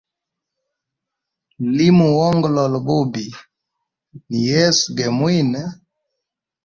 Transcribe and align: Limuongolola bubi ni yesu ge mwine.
Limuongolola 1.75 2.77
bubi 2.87 3.25
ni 4.27 4.39
yesu 4.49 4.85
ge 4.97 5.07
mwine. 5.17 5.61